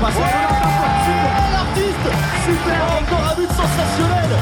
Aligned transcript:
passe 0.00 0.14
super, 0.14 1.46
l'artiste, 1.54 2.10
super, 2.46 2.80
encore 2.98 3.24
un 3.30 3.34
but 3.36 3.50
sensationnel. 3.58 4.32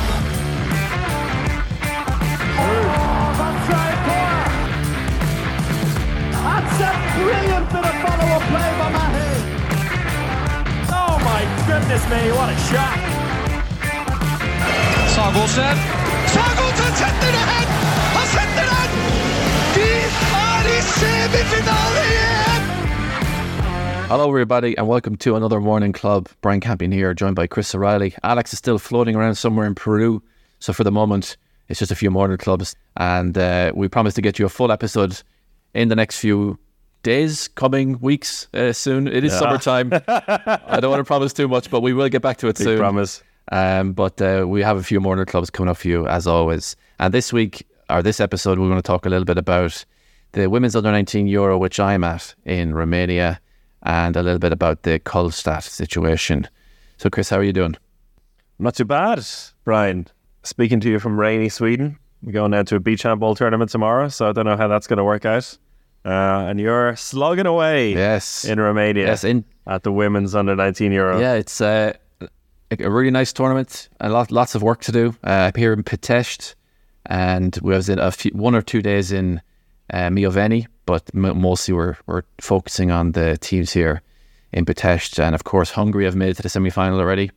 That's 6.46 6.80
a 6.80 6.92
brilliant 7.16 7.66
bit 7.72 7.84
of 7.84 7.96
follow-up 8.04 8.44
play 8.52 8.70
by 8.80 8.88
Mahe. 8.96 9.28
Oh 10.92 11.14
my 11.24 11.42
goodness 11.66 12.04
me, 12.10 12.20
what 12.36 12.48
a 12.50 12.56
shot! 12.68 12.98
Sagosen. 15.14 15.76
Sagosen 16.34 16.92
setter 17.00 17.32
det 17.36 17.44
hen! 17.50 17.68
Han 18.16 18.26
setter 18.36 18.66
den! 18.72 18.90
Vi 19.74 19.90
er 20.44 20.64
i 20.76 20.80
semifinale 20.82 22.02
igjen! 22.06 22.25
Hello, 24.08 24.28
everybody, 24.28 24.76
and 24.78 24.86
welcome 24.86 25.16
to 25.16 25.34
another 25.34 25.60
Morning 25.60 25.92
Club. 25.92 26.28
Brian 26.40 26.60
Campion 26.60 26.92
here, 26.92 27.12
joined 27.12 27.34
by 27.34 27.48
Chris 27.48 27.74
O'Reilly. 27.74 28.14
Alex 28.22 28.52
is 28.52 28.58
still 28.60 28.78
floating 28.78 29.16
around 29.16 29.34
somewhere 29.34 29.66
in 29.66 29.74
Peru, 29.74 30.22
so 30.60 30.72
for 30.72 30.84
the 30.84 30.92
moment, 30.92 31.36
it's 31.68 31.80
just 31.80 31.90
a 31.90 31.96
few 31.96 32.08
Morning 32.08 32.36
Clubs, 32.38 32.76
and 32.96 33.36
uh, 33.36 33.72
we 33.74 33.88
promise 33.88 34.14
to 34.14 34.22
get 34.22 34.38
you 34.38 34.46
a 34.46 34.48
full 34.48 34.70
episode 34.70 35.20
in 35.74 35.88
the 35.88 35.96
next 35.96 36.20
few 36.20 36.56
days, 37.02 37.48
coming 37.48 37.98
weeks 37.98 38.46
uh, 38.54 38.72
soon. 38.72 39.08
It 39.08 39.24
is 39.24 39.32
summertime. 39.32 39.92
I 40.08 40.78
don't 40.80 40.90
want 40.90 41.00
to 41.00 41.04
promise 41.04 41.32
too 41.32 41.48
much, 41.48 41.68
but 41.68 41.80
we 41.80 41.92
will 41.92 42.08
get 42.08 42.22
back 42.22 42.36
to 42.38 42.46
it 42.46 42.56
Big 42.58 42.64
soon. 42.64 42.78
promise. 42.78 43.24
Um, 43.50 43.92
but 43.92 44.22
uh, 44.22 44.44
we 44.46 44.62
have 44.62 44.76
a 44.76 44.82
few 44.84 45.00
morning 45.00 45.26
clubs 45.26 45.50
coming 45.50 45.68
up 45.68 45.78
for 45.78 45.88
you 45.88 46.06
as 46.06 46.28
always. 46.28 46.76
And 47.00 47.12
this 47.12 47.32
week 47.32 47.66
or 47.90 48.02
this 48.02 48.20
episode, 48.20 48.58
we're 48.60 48.68
going 48.68 48.78
to 48.78 48.82
talk 48.82 49.04
a 49.04 49.08
little 49.08 49.24
bit 49.24 49.38
about 49.38 49.84
the 50.32 50.48
women's 50.48 50.76
under 50.76 50.92
19 50.92 51.26
Euro, 51.26 51.58
which 51.58 51.80
I'm 51.80 52.04
at 52.04 52.34
in 52.44 52.74
Romania, 52.74 53.40
and 53.82 54.16
a 54.16 54.22
little 54.22 54.38
bit 54.38 54.52
about 54.52 54.82
the 54.82 54.98
Kolstad 55.00 55.62
situation. 55.62 56.48
So, 56.96 57.10
Chris, 57.10 57.28
how 57.30 57.36
are 57.38 57.42
you 57.44 57.52
doing? 57.52 57.76
Not 58.58 58.74
too 58.74 58.84
bad, 58.84 59.24
Brian. 59.64 60.06
Speaking 60.42 60.80
to 60.80 60.88
you 60.88 60.98
from 60.98 61.18
rainy 61.20 61.48
Sweden. 61.48 61.98
We're 62.22 62.32
going 62.32 62.52
down 62.52 62.64
to 62.66 62.76
a 62.76 62.80
beach 62.80 63.02
handball 63.02 63.34
tournament 63.34 63.70
tomorrow, 63.70 64.08
so 64.08 64.28
I 64.28 64.32
don't 64.32 64.46
know 64.46 64.56
how 64.56 64.68
that's 64.68 64.86
going 64.86 64.96
to 64.98 65.04
work 65.04 65.24
out. 65.26 65.58
Uh, 66.04 66.46
and 66.48 66.58
you're 66.60 66.94
slugging 66.96 67.46
away 67.46 67.92
Yes. 67.92 68.44
in 68.44 68.58
Romania 68.60 69.06
Yes, 69.06 69.24
in 69.24 69.44
at 69.66 69.82
the 69.82 69.92
women's 69.92 70.34
under 70.34 70.54
19 70.56 70.92
Euro. 70.92 71.20
yeah, 71.20 71.34
it's 71.34 71.60
uh, 71.60 71.92
a 72.70 72.90
really 72.90 73.10
nice 73.10 73.32
tournament. 73.32 73.88
A 74.00 74.08
lot, 74.08 74.30
lots 74.30 74.54
of 74.54 74.62
work 74.62 74.80
to 74.82 74.92
do. 74.92 75.08
Uh, 75.24 75.50
I'm 75.52 75.60
here 75.60 75.72
in 75.72 75.82
Pitești, 75.82 76.54
and 77.06 77.58
we 77.62 77.74
was 77.74 77.88
in 77.88 77.98
a 77.98 78.10
few, 78.12 78.30
one 78.34 78.54
or 78.54 78.62
two 78.62 78.80
days 78.82 79.12
in 79.12 79.42
uh, 79.92 80.08
Mioveni, 80.08 80.66
but 80.84 81.12
mostly 81.14 81.74
we're 81.74 81.96
we're 82.06 82.22
focusing 82.40 82.90
on 82.90 83.12
the 83.12 83.36
teams 83.38 83.72
here 83.72 84.02
in 84.52 84.64
Pitești, 84.64 85.18
and 85.18 85.34
of 85.34 85.44
course 85.44 85.70
Hungary 85.70 86.04
have 86.04 86.16
made 86.16 86.30
it 86.30 86.36
to 86.36 86.42
the 86.42 86.48
semi 86.48 86.70
final 86.70 86.98
already, 86.98 87.30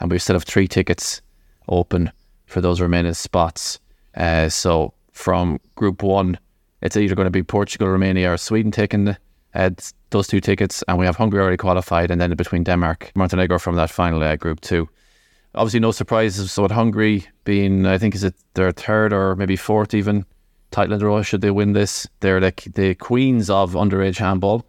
and 0.00 0.10
we 0.10 0.18
still 0.18 0.34
have 0.34 0.44
three 0.44 0.68
tickets 0.68 1.22
open 1.68 2.10
for 2.46 2.60
those 2.60 2.80
remaining 2.80 3.14
spots. 3.14 3.78
Uh, 4.16 4.48
so 4.48 4.92
from 5.12 5.58
Group 5.74 6.02
One, 6.02 6.38
it's 6.82 6.96
either 6.96 7.14
going 7.14 7.26
to 7.26 7.30
be 7.30 7.42
Portugal, 7.42 7.88
Romania, 7.88 8.32
or 8.32 8.36
Sweden 8.36 8.70
taking 8.70 9.16
uh, 9.54 9.70
those 10.10 10.26
two 10.26 10.40
tickets, 10.40 10.84
and 10.88 10.98
we 10.98 11.06
have 11.06 11.16
Hungary 11.16 11.40
already 11.40 11.56
qualified, 11.56 12.10
and 12.10 12.20
then 12.20 12.34
between 12.34 12.64
Denmark, 12.64 13.12
Montenegro 13.14 13.58
from 13.58 13.76
that 13.76 13.90
final 13.90 14.22
uh, 14.22 14.36
Group 14.36 14.60
Two. 14.60 14.88
Obviously, 15.54 15.80
no 15.80 15.90
surprises. 15.90 16.52
So, 16.52 16.62
with 16.62 16.72
Hungary 16.72 17.26
being, 17.44 17.86
I 17.86 17.96
think, 17.98 18.14
is 18.14 18.24
it 18.24 18.34
their 18.54 18.72
third 18.72 19.12
or 19.12 19.34
maybe 19.36 19.56
fourth 19.56 19.94
even 19.94 20.26
title 20.70 21.16
in? 21.16 21.22
Should 21.22 21.40
they 21.40 21.50
win 21.50 21.72
this, 21.72 22.06
they're 22.20 22.40
like 22.40 22.64
the 22.74 22.94
queens 22.94 23.50
of 23.50 23.72
underage 23.72 24.18
handball. 24.18 24.64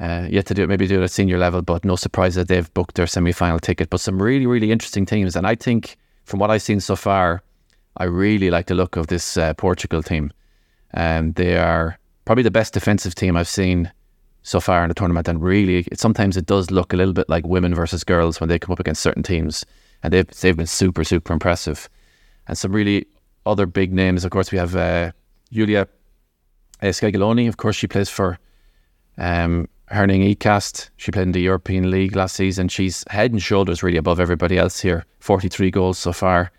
Uh, 0.00 0.26
yet 0.28 0.44
to 0.46 0.54
do 0.54 0.64
it, 0.64 0.68
maybe 0.68 0.88
do 0.88 1.00
it 1.00 1.04
at 1.04 1.10
senior 1.10 1.38
level, 1.38 1.62
but 1.62 1.84
no 1.84 1.94
surprise 1.94 2.34
that 2.34 2.48
they've 2.48 2.72
booked 2.74 2.96
their 2.96 3.06
semi-final 3.06 3.60
ticket. 3.60 3.90
But 3.90 4.00
some 4.00 4.20
really, 4.20 4.46
really 4.46 4.72
interesting 4.72 5.06
teams, 5.06 5.36
and 5.36 5.46
I 5.46 5.54
think 5.54 5.96
from 6.24 6.40
what 6.40 6.50
I've 6.50 6.62
seen 6.62 6.80
so 6.80 6.96
far, 6.96 7.42
I 7.96 8.04
really 8.04 8.50
like 8.50 8.66
the 8.66 8.74
look 8.74 8.96
of 8.96 9.06
this 9.06 9.36
uh, 9.36 9.54
Portugal 9.54 10.02
team. 10.02 10.32
Um, 10.94 11.32
they 11.32 11.56
are 11.56 11.96
probably 12.24 12.42
the 12.42 12.50
best 12.50 12.74
defensive 12.74 13.14
team 13.14 13.36
I've 13.36 13.48
seen 13.48 13.92
so 14.42 14.58
far 14.58 14.82
in 14.82 14.88
the 14.88 14.94
tournament, 14.94 15.28
and 15.28 15.40
really, 15.40 15.78
it, 15.78 16.00
sometimes 16.00 16.36
it 16.36 16.46
does 16.46 16.72
look 16.72 16.92
a 16.92 16.96
little 16.96 17.14
bit 17.14 17.28
like 17.28 17.46
women 17.46 17.72
versus 17.72 18.02
girls 18.02 18.40
when 18.40 18.48
they 18.48 18.58
come 18.58 18.72
up 18.72 18.80
against 18.80 19.02
certain 19.02 19.22
teams, 19.22 19.64
and 20.02 20.12
they've 20.12 20.28
they've 20.40 20.56
been 20.56 20.66
super, 20.66 21.04
super 21.04 21.32
impressive. 21.32 21.88
And 22.48 22.58
some 22.58 22.72
really 22.72 23.06
other 23.46 23.66
big 23.66 23.92
names, 23.92 24.24
of 24.24 24.30
course, 24.30 24.52
we 24.52 24.58
have 24.58 24.74
uh, 24.76 25.12
Julia 25.52 25.88
uh. 26.82 27.48
Of 27.48 27.56
course, 27.56 27.76
she 27.76 27.86
plays 27.86 28.08
for 28.08 28.38
um, 29.18 29.68
Herning 29.90 30.34
Ikast. 30.34 30.90
She 30.96 31.12
played 31.12 31.24
in 31.24 31.32
the 31.32 31.40
European 31.40 31.90
League 31.90 32.16
last 32.16 32.36
season. 32.36 32.68
She's 32.68 33.04
head 33.08 33.32
and 33.32 33.42
shoulders 33.42 33.82
really 33.82 33.96
above 33.96 34.20
everybody 34.20 34.58
else 34.58 34.80
here. 34.80 35.04
43 35.20 35.70
goals 35.70 35.98
so 35.98 36.12
far. 36.12 36.50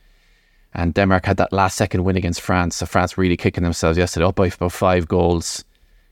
And 0.73 0.93
Denmark 0.93 1.25
had 1.25 1.37
that 1.37 1.53
last 1.53 1.77
second 1.77 2.03
win 2.03 2.17
against 2.17 2.41
France. 2.41 2.75
So 2.75 2.85
France 2.85 3.17
really 3.17 3.37
kicking 3.37 3.63
themselves 3.63 3.97
yesterday, 3.97 4.25
up 4.25 4.35
by 4.35 4.47
about 4.47 4.73
five 4.73 5.07
goals. 5.07 5.63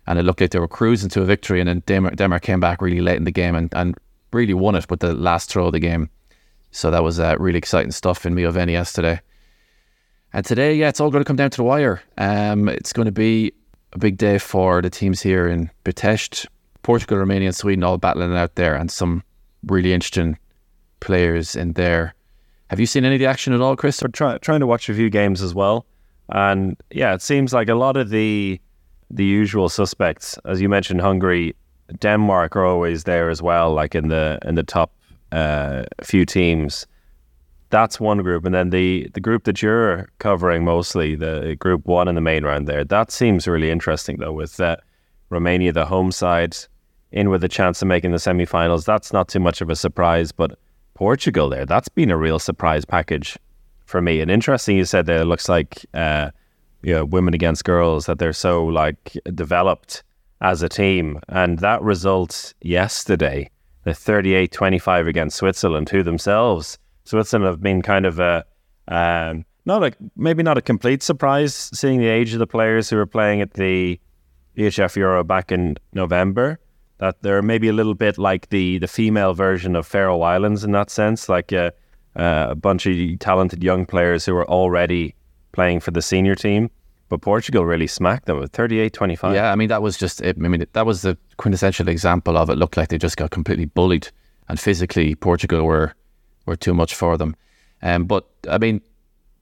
And 0.07 0.17
it 0.17 0.23
looked 0.23 0.41
like 0.41 0.51
they 0.51 0.59
were 0.59 0.67
cruising 0.67 1.09
to 1.11 1.21
a 1.21 1.25
victory. 1.25 1.59
And 1.59 1.67
then 1.67 1.83
Denmark, 1.85 2.15
Denmark 2.15 2.43
came 2.43 2.59
back 2.59 2.81
really 2.81 3.01
late 3.01 3.17
in 3.17 3.25
the 3.25 3.31
game 3.31 3.55
and, 3.55 3.73
and 3.73 3.97
really 4.31 4.53
won 4.53 4.75
it 4.75 4.89
with 4.89 5.01
the 5.01 5.13
last 5.13 5.49
throw 5.49 5.67
of 5.67 5.73
the 5.73 5.79
game. 5.79 6.09
So 6.71 6.91
that 6.91 7.03
was 7.03 7.19
uh, 7.19 7.35
really 7.39 7.57
exciting 7.57 7.91
stuff 7.91 8.25
in 8.25 8.35
Mioveni 8.35 8.71
yesterday. 8.71 9.21
And 10.33 10.45
today, 10.45 10.73
yeah, 10.73 10.89
it's 10.89 10.99
all 10.99 11.11
going 11.11 11.23
to 11.23 11.27
come 11.27 11.35
down 11.35 11.51
to 11.51 11.57
the 11.57 11.63
wire. 11.63 12.01
Um, 12.17 12.67
it's 12.67 12.91
going 12.91 13.05
to 13.05 13.11
be 13.11 13.53
a 13.93 13.99
big 13.99 14.17
day 14.17 14.39
for 14.39 14.81
the 14.81 14.89
teams 14.89 15.21
here 15.21 15.47
in 15.47 15.69
Pitești. 15.85 16.47
Portugal, 16.81 17.17
Romania, 17.17 17.47
and 17.47 17.55
Sweden 17.55 17.83
all 17.83 17.97
battling 17.97 18.35
out 18.35 18.55
there, 18.55 18.75
and 18.75 18.91
some 18.91 19.23
really 19.67 19.93
interesting 19.93 20.37
players 20.99 21.55
in 21.55 21.73
there. 21.73 22.13
Have 22.67 22.79
you 22.79 22.85
seen 22.85 23.05
any 23.05 23.15
of 23.15 23.19
the 23.19 23.25
action 23.25 23.53
at 23.53 23.61
all, 23.61 23.75
Chris? 23.75 23.95
So 23.95 24.07
try, 24.07 24.37
trying 24.39 24.59
to 24.59 24.67
watch 24.67 24.89
a 24.89 24.93
few 24.93 25.09
games 25.09 25.41
as 25.41 25.55
well, 25.55 25.85
and 26.29 26.75
yeah, 26.91 27.13
it 27.13 27.21
seems 27.21 27.53
like 27.53 27.69
a 27.69 27.75
lot 27.75 27.95
of 27.97 28.09
the 28.09 28.59
the 29.09 29.23
usual 29.23 29.69
suspects, 29.69 30.37
as 30.45 30.59
you 30.59 30.67
mentioned, 30.67 30.99
Hungary, 30.99 31.55
Denmark 31.99 32.55
are 32.55 32.65
always 32.65 33.03
there 33.03 33.29
as 33.29 33.41
well, 33.41 33.73
like 33.73 33.95
in 33.95 34.09
the 34.09 34.39
in 34.43 34.55
the 34.55 34.63
top 34.63 34.91
uh, 35.31 35.83
few 36.03 36.25
teams. 36.25 36.85
That's 37.73 37.99
one 37.99 38.19
group, 38.19 38.45
and 38.45 38.53
then 38.53 38.69
the 38.69 39.09
the 39.15 39.19
group 39.19 39.45
that 39.45 39.63
you're 39.63 40.07
covering 40.19 40.63
mostly, 40.63 41.15
the 41.15 41.55
group 41.57 41.87
one 41.87 42.07
in 42.07 42.13
the 42.13 42.21
main 42.21 42.43
round 42.45 42.67
there. 42.67 42.83
That 42.83 43.09
seems 43.09 43.47
really 43.47 43.71
interesting 43.71 44.17
though, 44.17 44.31
with 44.31 44.59
uh, 44.59 44.75
Romania, 45.31 45.73
the 45.73 45.87
home 45.87 46.11
side, 46.11 46.55
in 47.11 47.31
with 47.31 47.43
a 47.43 47.47
chance 47.47 47.81
of 47.81 47.87
making 47.87 48.11
the 48.11 48.19
semi-finals. 48.19 48.85
That's 48.85 49.11
not 49.11 49.27
too 49.27 49.39
much 49.39 49.59
of 49.59 49.71
a 49.71 49.75
surprise, 49.75 50.31
but 50.31 50.59
Portugal 50.93 51.49
there, 51.49 51.65
that's 51.65 51.89
been 51.89 52.11
a 52.11 52.15
real 52.15 52.37
surprise 52.37 52.85
package 52.85 53.39
for 53.85 54.03
me. 54.03 54.21
And 54.21 54.29
interesting, 54.29 54.77
you 54.77 54.85
said 54.85 55.07
that 55.07 55.21
it 55.21 55.25
looks 55.25 55.49
like 55.49 55.83
uh, 55.95 56.29
you 56.83 56.93
know, 56.93 57.05
women 57.05 57.33
against 57.33 57.63
girls 57.63 58.05
that 58.05 58.19
they're 58.19 58.33
so 58.33 58.63
like 58.65 59.17
developed 59.33 60.03
as 60.41 60.61
a 60.61 60.69
team, 60.69 61.19
and 61.27 61.57
that 61.57 61.81
result 61.81 62.53
yesterday, 62.61 63.49
the 63.83 63.93
38-25 63.93 65.07
against 65.07 65.37
Switzerland, 65.37 65.89
who 65.89 66.03
themselves 66.03 66.77
Switzerland 67.05 67.45
have 67.45 67.61
been 67.61 67.81
kind 67.81 68.05
of 68.05 68.19
a 68.19 68.45
um, 68.87 69.45
not 69.65 69.83
a 69.83 69.91
maybe 70.15 70.43
not 70.43 70.57
a 70.57 70.61
complete 70.61 71.01
surprise 71.01 71.53
seeing 71.73 71.99
the 71.99 72.07
age 72.07 72.33
of 72.33 72.39
the 72.39 72.47
players 72.47 72.89
who 72.89 72.97
were 72.97 73.05
playing 73.05 73.41
at 73.41 73.53
the 73.53 73.99
EHF 74.57 74.95
Euro 74.97 75.23
back 75.23 75.51
in 75.51 75.77
November. 75.93 76.59
That 76.99 77.21
they're 77.21 77.41
maybe 77.41 77.69
a 77.69 77.73
little 77.73 77.95
bit 77.95 78.17
like 78.17 78.49
the 78.49 78.77
the 78.77 78.87
female 78.87 79.33
version 79.33 79.75
of 79.75 79.87
Faroe 79.87 80.21
Islands 80.21 80.63
in 80.63 80.71
that 80.73 80.89
sense, 80.89 81.27
like 81.27 81.51
a, 81.51 81.71
a 82.15 82.55
bunch 82.55 82.85
of 82.85 82.95
talented 83.19 83.63
young 83.63 83.85
players 83.85 84.25
who 84.25 84.35
are 84.35 84.47
already 84.49 85.15
playing 85.53 85.79
for 85.79 85.91
the 85.91 86.01
senior 86.01 86.35
team. 86.35 86.69
But 87.09 87.21
Portugal 87.21 87.65
really 87.65 87.87
smacked 87.87 88.25
them 88.25 88.39
with 88.39 88.51
38-25. 88.53 89.35
Yeah, 89.35 89.51
I 89.51 89.55
mean 89.55 89.67
that 89.69 89.81
was 89.81 89.97
just. 89.97 90.21
It, 90.21 90.37
I 90.37 90.47
mean 90.47 90.65
that 90.71 90.85
was 90.85 91.01
the 91.01 91.17
quintessential 91.37 91.87
example 91.87 92.37
of 92.37 92.49
it. 92.49 92.57
Looked 92.57 92.77
like 92.77 92.89
they 92.89 92.97
just 92.97 93.17
got 93.17 93.31
completely 93.31 93.65
bullied, 93.65 94.09
and 94.49 94.59
physically 94.59 95.15
Portugal 95.15 95.63
were 95.63 95.93
were 96.45 96.55
too 96.55 96.73
much 96.73 96.95
for 96.95 97.17
them. 97.17 97.35
Um, 97.81 98.05
but 98.05 98.27
I 98.49 98.57
mean, 98.57 98.81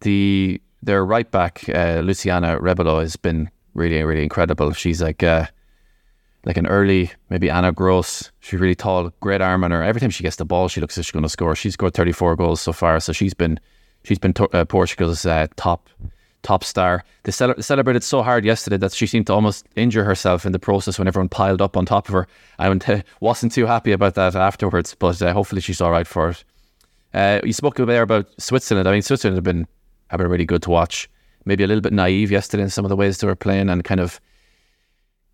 the 0.01 0.61
their 0.83 1.05
right 1.05 1.29
back 1.29 1.63
uh, 1.69 2.01
Luciana 2.03 2.59
Rebelo 2.59 3.01
has 3.01 3.15
been 3.15 3.49
really 3.73 4.03
really 4.03 4.23
incredible. 4.23 4.73
She's 4.73 5.01
like 5.01 5.23
uh, 5.23 5.45
like 6.45 6.57
an 6.57 6.67
early 6.67 7.11
maybe 7.29 7.49
Anna 7.49 7.71
Gros. 7.71 8.31
She's 8.39 8.59
really 8.59 8.75
tall, 8.75 9.11
great 9.19 9.41
arm 9.41 9.63
on 9.63 9.71
her. 9.71 9.83
Every 9.83 10.01
time 10.01 10.09
she 10.09 10.23
gets 10.23 10.37
the 10.37 10.45
ball, 10.45 10.67
she 10.67 10.81
looks 10.81 10.97
like 10.97 11.05
she's 11.05 11.11
going 11.11 11.23
to 11.23 11.29
score. 11.29 11.55
She's 11.55 11.73
scored 11.73 11.93
34 11.93 12.35
goals 12.35 12.61
so 12.61 12.73
far, 12.73 12.99
so 12.99 13.13
she's 13.13 13.33
been 13.33 13.59
she's 14.03 14.19
been 14.19 14.33
to, 14.33 14.45
uh, 14.55 14.65
Portugal's 14.65 15.25
uh, 15.25 15.47
top 15.55 15.89
top 16.41 16.63
star. 16.63 17.03
They 17.23 17.31
cele- 17.31 17.61
celebrated 17.61 18.03
so 18.03 18.23
hard 18.23 18.45
yesterday 18.45 18.77
that 18.77 18.93
she 18.93 19.05
seemed 19.05 19.27
to 19.27 19.33
almost 19.33 19.67
injure 19.75 20.03
herself 20.03 20.45
in 20.45 20.51
the 20.51 20.59
process 20.59 20.97
when 20.97 21.07
everyone 21.07 21.29
piled 21.29 21.61
up 21.61 21.77
on 21.77 21.85
top 21.85 22.07
of 22.07 22.13
her. 22.13 22.27
I 22.57 23.03
wasn't 23.19 23.51
too 23.51 23.67
happy 23.67 23.91
about 23.91 24.15
that 24.15 24.35
afterwards, 24.35 24.95
but 24.97 25.21
uh, 25.21 25.33
hopefully 25.33 25.61
she's 25.61 25.81
all 25.81 25.91
right 25.91 26.07
for 26.07 26.29
it. 26.29 26.43
Uh, 27.13 27.41
you 27.43 27.53
spoke 27.53 27.75
there 27.75 28.01
about 28.01 28.27
Switzerland. 28.39 28.87
I 28.87 28.91
mean, 28.91 29.01
Switzerland 29.01 29.37
have 29.37 29.43
been 29.43 29.67
have 30.07 30.17
been 30.19 30.29
really 30.29 30.45
good 30.45 30.61
to 30.63 30.69
watch. 30.69 31.09
Maybe 31.45 31.63
a 31.63 31.67
little 31.67 31.81
bit 31.81 31.93
naive 31.93 32.31
yesterday 32.31 32.63
in 32.63 32.69
some 32.69 32.85
of 32.85 32.89
the 32.89 32.95
ways 32.95 33.17
they 33.17 33.27
were 33.27 33.35
playing, 33.35 33.69
and 33.69 33.83
kind 33.83 33.99
of 33.99 34.19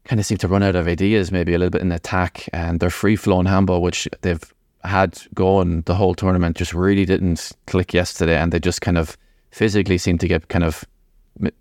kind 0.06 0.19
of 0.19 0.25
seem 0.25 0.38
to 0.38 0.47
run 0.47 0.63
out 0.63 0.75
of 0.75 0.88
ideas, 0.88 1.31
maybe 1.31 1.53
a 1.53 1.57
little 1.57 1.71
bit 1.71 1.81
in 1.81 1.91
attack, 1.91 2.47
and 2.53 2.79
their 2.79 2.89
free 2.89 3.15
flowing 3.15 3.45
handball, 3.45 3.81
which 3.81 4.07
they've 4.21 4.53
had 4.83 5.21
going 5.33 5.81
the 5.81 5.95
whole 5.95 6.15
tournament, 6.15 6.56
just 6.56 6.74
really 6.74 7.06
didn't 7.06 7.51
click 7.68 7.94
yesterday, 7.94 8.38
and 8.38 8.51
they 8.51 8.59
just 8.59 8.81
kind 8.81 8.97
of 8.97 9.18
physically 9.51 9.97
seem 9.97 10.18
to 10.18 10.27
get 10.27 10.47
kind 10.47 10.63
of 10.63 10.85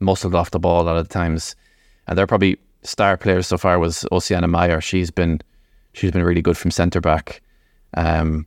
muscled 0.01 0.35
off 0.35 0.53
the 0.53 0.59
ball 0.59 0.83
a 0.83 0.85
lot 0.85 0.97
of 0.97 1.09
times. 1.09 1.57
And 2.07 2.17
they're 2.17 2.27
probably 2.27 2.57
star 2.83 3.17
players 3.17 3.49
so 3.49 3.59
far 3.59 3.79
was 3.79 4.07
Oceana 4.13 4.47
Meyer. 4.47 4.81
She's 4.81 5.11
been 5.11 5.41
she's 5.93 6.13
been 6.13 6.23
really 6.23 6.43
good 6.43 6.57
from 6.57 6.71
centre 6.71 7.01
back. 7.01 7.43
Um, 7.95 8.47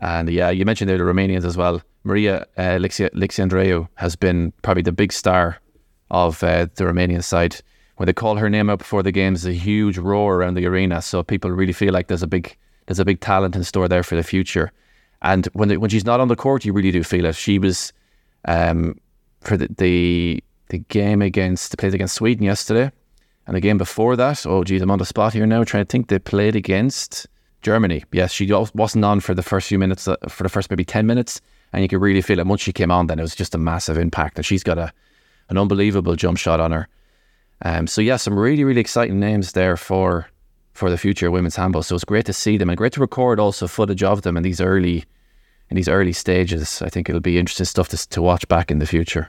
and 0.00 0.30
yeah, 0.30 0.50
you 0.50 0.64
mentioned 0.64 0.88
there 0.88 0.98
the 0.98 1.04
Romanians 1.04 1.44
as 1.44 1.56
well. 1.56 1.82
Maria 2.04 2.46
uh, 2.56 2.78
Lixiandreu 2.78 3.86
has 3.94 4.16
been 4.16 4.52
probably 4.62 4.82
the 4.82 4.92
big 4.92 5.12
star 5.12 5.58
of 6.10 6.42
uh, 6.42 6.66
the 6.74 6.84
Romanian 6.84 7.22
side. 7.22 7.56
When 7.96 8.06
they 8.06 8.14
call 8.14 8.36
her 8.36 8.48
name 8.48 8.70
out 8.70 8.78
before 8.78 9.02
the 9.02 9.12
games, 9.12 9.42
there's 9.42 9.54
a 9.54 9.58
huge 9.58 9.98
roar 9.98 10.36
around 10.36 10.54
the 10.54 10.66
arena. 10.66 11.02
So 11.02 11.22
people 11.22 11.50
really 11.50 11.74
feel 11.74 11.92
like 11.92 12.08
there's 12.08 12.22
a 12.22 12.26
big 12.26 12.56
there's 12.86 12.98
a 12.98 13.04
big 13.04 13.20
talent 13.20 13.54
in 13.54 13.62
store 13.62 13.88
there 13.88 14.02
for 14.02 14.16
the 14.16 14.22
future. 14.22 14.72
And 15.22 15.46
when 15.52 15.68
they, 15.68 15.76
when 15.76 15.90
she's 15.90 16.06
not 16.06 16.18
on 16.18 16.28
the 16.28 16.36
court, 16.36 16.64
you 16.64 16.72
really 16.72 16.90
do 16.90 17.04
feel 17.04 17.26
it. 17.26 17.36
She 17.36 17.58
was 17.58 17.92
um, 18.46 18.98
for 19.42 19.58
the, 19.58 19.68
the 19.76 20.42
the 20.70 20.78
game 20.78 21.20
against 21.20 21.72
they 21.72 21.76
played 21.76 21.94
against 21.94 22.14
Sweden 22.14 22.42
yesterday, 22.42 22.90
and 23.46 23.54
the 23.54 23.60
game 23.60 23.76
before 23.76 24.16
that. 24.16 24.46
Oh, 24.46 24.64
geez, 24.64 24.80
I'm 24.80 24.90
on 24.90 24.98
the 24.98 25.04
spot 25.04 25.34
here 25.34 25.46
now. 25.46 25.62
Trying 25.62 25.84
to 25.84 25.92
think. 25.92 26.08
They 26.08 26.18
played 26.18 26.56
against 26.56 27.26
Germany. 27.62 28.04
Yes, 28.12 28.32
she 28.32 28.50
wasn't 28.74 29.04
on 29.04 29.20
for 29.20 29.34
the 29.34 29.42
first 29.42 29.68
few 29.68 29.78
minutes, 29.78 30.08
uh, 30.08 30.16
for 30.28 30.42
the 30.42 30.48
first 30.48 30.70
maybe 30.70 30.84
ten 30.84 31.06
minutes, 31.06 31.40
and 31.72 31.82
you 31.82 31.88
could 31.88 32.00
really 32.00 32.22
feel 32.22 32.38
it. 32.38 32.46
Once 32.46 32.62
she 32.62 32.72
came 32.72 32.90
on, 32.90 33.06
then 33.06 33.18
it 33.18 33.22
was 33.22 33.34
just 33.34 33.54
a 33.54 33.58
massive 33.58 33.98
impact, 33.98 34.38
and 34.38 34.46
she's 34.46 34.62
got 34.62 34.78
a 34.78 34.92
an 35.48 35.58
unbelievable 35.58 36.16
jump 36.16 36.38
shot 36.38 36.60
on 36.60 36.72
her. 36.72 36.88
Um, 37.62 37.86
so 37.86 38.00
yeah, 38.00 38.16
some 38.16 38.38
really 38.38 38.64
really 38.64 38.80
exciting 38.80 39.20
names 39.20 39.52
there 39.52 39.76
for 39.76 40.28
for 40.72 40.90
the 40.90 40.98
future 40.98 41.26
of 41.26 41.32
women's 41.32 41.56
handball. 41.56 41.82
So 41.82 41.94
it's 41.94 42.04
great 42.04 42.26
to 42.26 42.32
see 42.32 42.56
them 42.56 42.70
and 42.70 42.78
great 42.78 42.92
to 42.94 43.00
record 43.00 43.38
also 43.40 43.66
footage 43.66 44.02
of 44.02 44.22
them 44.22 44.36
in 44.36 44.42
these 44.42 44.60
early 44.60 45.04
in 45.68 45.76
these 45.76 45.88
early 45.88 46.12
stages. 46.12 46.82
I 46.82 46.88
think 46.88 47.08
it'll 47.08 47.20
be 47.20 47.38
interesting 47.38 47.66
stuff 47.66 47.88
to 47.88 48.08
to 48.08 48.22
watch 48.22 48.48
back 48.48 48.70
in 48.70 48.78
the 48.78 48.86
future. 48.86 49.28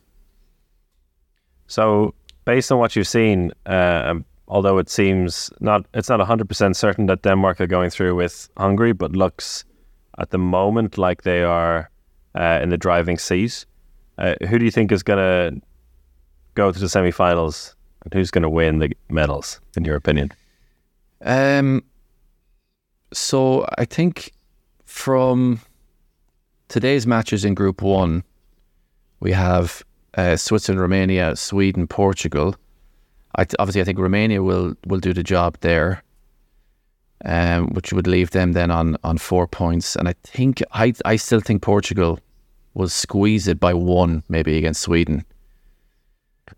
So 1.67 2.13
based 2.45 2.71
on 2.71 2.79
what 2.79 2.95
you've 2.95 3.07
seen, 3.07 3.51
uh, 3.65 4.15
although 4.51 4.77
it 4.77 4.89
seems 4.89 5.49
not 5.61 5.85
it's 5.93 6.09
not 6.09 6.19
hundred 6.19 6.47
percent 6.47 6.75
certain 6.75 7.07
that 7.07 7.23
Denmark 7.23 7.59
are 7.59 7.67
going 7.67 7.89
through 7.89 8.15
with 8.15 8.49
Hungary, 8.57 8.91
but 8.91 9.13
looks 9.13 9.65
at 10.19 10.29
the 10.29 10.37
moment 10.37 10.97
like 10.97 11.23
they 11.23 11.41
are 11.41 11.89
uh, 12.35 12.59
in 12.61 12.69
the 12.69 12.77
driving 12.77 13.17
seat. 13.17 13.65
Uh, 14.17 14.35
who 14.47 14.59
do 14.59 14.65
you 14.65 14.71
think 14.71 14.91
is 14.91 15.01
going 15.01 15.17
to 15.17 15.61
go 16.53 16.71
to 16.71 16.79
the 16.79 16.89
semi-finals 16.89 17.75
and 18.03 18.13
who's 18.13 18.29
going 18.29 18.43
to 18.43 18.49
win 18.49 18.79
the 18.79 18.91
medals, 19.09 19.59
in 19.77 19.85
your 19.85 19.95
opinion? 19.95 20.31
Um, 21.21 21.83
so 23.13 23.65
I 23.77 23.85
think 23.85 24.31
from 24.85 25.61
today's 26.67 27.07
matches 27.07 27.45
in 27.45 27.55
Group 27.55 27.81
One, 27.81 28.23
we 29.21 29.31
have 29.31 29.83
uh, 30.15 30.35
Switzerland, 30.35 30.81
Romania, 30.81 31.35
Sweden, 31.35 31.87
Portugal. 31.87 32.55
I 33.35 33.43
th- 33.45 33.55
obviously 33.59 33.81
I 33.81 33.85
think 33.85 33.99
Romania 33.99 34.41
will 34.41 34.73
will 34.85 34.99
do 34.99 35.13
the 35.13 35.23
job 35.23 35.57
there, 35.61 36.03
um, 37.25 37.67
which 37.73 37.93
would 37.93 38.07
leave 38.07 38.31
them 38.31 38.53
then 38.53 38.71
on 38.71 38.97
on 39.03 39.17
four 39.17 39.47
points. 39.47 39.95
And 39.95 40.07
I 40.07 40.15
think 40.23 40.61
I 40.73 40.93
I 41.05 41.17
still 41.17 41.41
think 41.41 41.61
Portugal 41.61 42.19
will 42.73 42.89
squeeze 42.89 43.47
it 43.47 43.59
by 43.59 43.73
one 43.73 44.23
maybe 44.29 44.57
against 44.57 44.81
Sweden. 44.81 45.25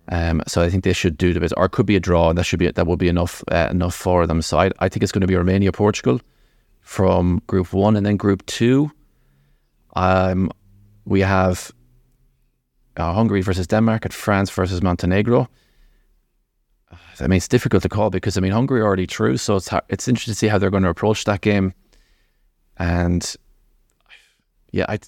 Um, 0.09 0.41
so 0.47 0.61
I 0.61 0.69
think 0.69 0.83
they 0.83 0.93
should 0.93 1.17
do 1.17 1.33
the 1.33 1.39
bit, 1.39 1.53
or 1.55 1.65
it 1.65 1.71
could 1.71 1.85
be 1.85 1.95
a 1.95 1.99
draw, 1.99 2.29
and 2.29 2.37
that 2.37 2.45
should 2.45 2.59
be 2.59 2.71
that 2.71 2.87
would 2.87 2.99
be 2.99 3.09
enough 3.09 3.43
uh, 3.51 3.67
enough 3.71 3.95
for 3.95 4.27
them. 4.27 4.41
So 4.41 4.57
I 4.57 4.71
I 4.79 4.89
think 4.89 5.03
it's 5.03 5.11
going 5.11 5.21
to 5.21 5.27
be 5.27 5.35
Romania 5.35 5.71
Portugal 5.71 6.19
from 6.81 7.41
Group 7.47 7.73
One, 7.73 7.95
and 7.97 8.05
then 8.05 8.17
Group 8.17 8.45
Two. 8.45 8.91
Um, 9.95 10.51
we 11.05 11.21
have 11.21 11.71
uh, 12.97 13.13
Hungary 13.13 13.41
versus 13.41 13.67
Denmark 13.67 14.05
and 14.05 14.13
France 14.13 14.51
versus 14.51 14.81
Montenegro. 14.81 15.47
I 17.19 17.27
mean, 17.27 17.37
it's 17.37 17.47
difficult 17.47 17.83
to 17.83 17.89
call 17.89 18.09
because 18.09 18.37
I 18.37 18.41
mean 18.41 18.51
Hungary 18.51 18.81
already 18.81 19.05
through, 19.05 19.37
so 19.37 19.55
it's 19.57 19.67
hard, 19.67 19.83
it's 19.89 20.07
interesting 20.07 20.33
to 20.33 20.37
see 20.37 20.47
how 20.47 20.57
they're 20.57 20.71
going 20.71 20.83
to 20.83 20.89
approach 20.89 21.25
that 21.25 21.41
game. 21.41 21.73
And 22.77 23.35
yeah, 24.71 24.85
I 24.89 24.99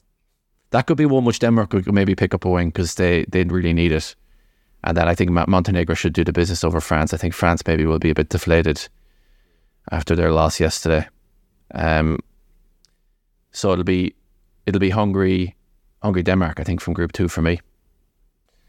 that 0.71 0.87
could 0.87 0.97
be 0.97 1.05
one 1.05 1.25
which 1.25 1.39
Denmark 1.39 1.69
could 1.69 1.91
maybe 1.93 2.15
pick 2.15 2.33
up 2.33 2.45
a 2.45 2.49
win 2.49 2.69
because 2.69 2.95
they 2.95 3.25
they 3.29 3.43
really 3.43 3.73
need 3.73 3.91
it. 3.91 4.15
And 4.83 4.95
then 4.95 5.07
I 5.07 5.15
think 5.15 5.31
Montenegro 5.31 5.95
should 5.95 6.13
do 6.13 6.23
the 6.23 6.31
business 6.31 6.63
over 6.63 6.79
France. 6.79 7.13
I 7.13 7.17
think 7.17 7.33
France 7.33 7.63
maybe 7.65 7.85
will 7.85 7.97
be 7.97 8.11
a 8.11 8.15
bit 8.15 8.29
deflated 8.29 8.87
after 9.91 10.15
their 10.15 10.31
loss 10.31 10.59
yesterday. 10.59 11.07
Um, 11.73 12.19
so 13.51 13.71
it'll 13.71 13.83
be 13.83 14.13
it'll 14.67 14.79
be 14.79 14.91
Hungary, 14.91 15.55
Hungary 16.03 16.23
Denmark. 16.23 16.59
I 16.59 16.63
think 16.63 16.81
from 16.81 16.93
Group 16.93 17.13
Two 17.13 17.27
for 17.27 17.41
me. 17.41 17.59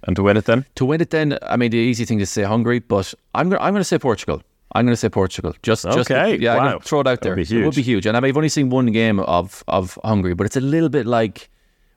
And 0.06 0.16
to 0.16 0.22
win 0.22 0.36
it 0.36 0.44
then? 0.44 0.64
To 0.76 0.84
win 0.84 1.00
it 1.00 1.10
then, 1.10 1.38
I 1.42 1.56
mean 1.56 1.70
the 1.70 1.78
easy 1.78 2.04
thing 2.04 2.18
to 2.20 2.26
say 2.26 2.42
Hungary, 2.42 2.78
but 2.78 3.12
I'm 3.34 3.48
gonna 3.48 3.62
I'm 3.62 3.74
gonna 3.74 3.84
say 3.84 3.98
Portugal. 3.98 4.42
I'm 4.72 4.84
going 4.84 4.92
to 4.92 4.96
say 4.96 5.08
Portugal. 5.08 5.54
Just, 5.62 5.86
okay. 5.86 5.96
just 5.96 6.42
yeah, 6.42 6.56
wow. 6.56 6.78
throw 6.80 7.00
it 7.00 7.06
out 7.06 7.22
there. 7.22 7.38
It 7.38 7.50
would 7.50 7.74
be 7.74 7.82
huge. 7.82 8.04
And 8.04 8.16
I 8.16 8.20
mean, 8.20 8.28
I've 8.28 8.36
only 8.36 8.48
seen 8.48 8.68
one 8.68 8.86
game 8.86 9.20
of 9.20 9.64
of 9.68 9.98
Hungary, 10.04 10.34
but 10.34 10.44
it's 10.44 10.56
a 10.56 10.60
little 10.60 10.88
bit 10.88 11.06
like 11.06 11.48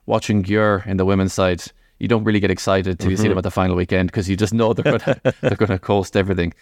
watching 0.06 0.42
Győr 0.42 0.86
in 0.86 0.96
the 0.96 1.04
women's 1.04 1.32
side. 1.32 1.62
You 1.98 2.08
don't 2.08 2.24
really 2.24 2.40
get 2.40 2.50
excited 2.50 2.98
till 2.98 3.06
mm-hmm. 3.06 3.10
you 3.10 3.16
see 3.16 3.22
mm-hmm. 3.24 3.30
them 3.30 3.38
at 3.38 3.44
the 3.44 3.50
final 3.50 3.76
weekend 3.76 4.08
because 4.08 4.30
you 4.30 4.36
just 4.36 4.54
know 4.54 4.72
they're 4.72 4.98
gonna 4.98 5.20
they're 5.42 5.56
gonna 5.56 5.78
coast 5.78 6.16
everything. 6.16 6.54